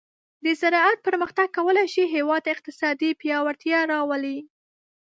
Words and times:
د 0.43 0.45
زراعت 0.61 0.99
پرمختګ 1.07 1.47
کولی 1.57 1.85
شي 1.93 2.03
هیواد 2.15 2.41
ته 2.45 2.49
اقتصادي 2.55 3.09
پیاوړتیا 3.21 3.79
راولي. 3.93 4.37